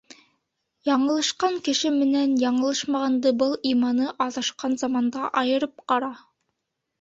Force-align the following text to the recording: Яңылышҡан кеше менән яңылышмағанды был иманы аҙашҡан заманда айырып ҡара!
Яңылышҡан 0.87 1.59
кеше 1.67 1.91
менән 1.97 2.33
яңылышмағанды 2.43 3.35
был 3.43 3.53
иманы 3.73 4.09
аҙашҡан 4.27 4.75
заманда 4.85 5.29
айырып 5.43 5.87
ҡара! 5.93 6.11